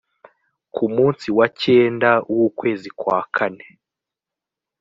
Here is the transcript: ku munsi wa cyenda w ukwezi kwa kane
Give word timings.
ku 0.73 0.83
munsi 0.95 1.27
wa 1.37 1.47
cyenda 1.61 2.09
w 2.35 2.37
ukwezi 2.47 2.89
kwa 2.99 3.19
kane 3.35 3.65